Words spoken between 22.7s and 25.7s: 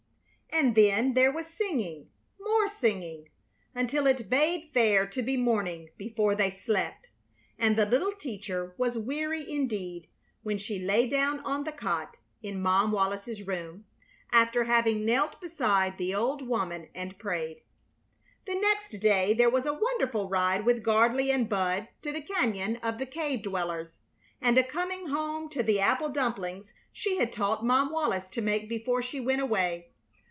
of the cave dwellers, and a coming home to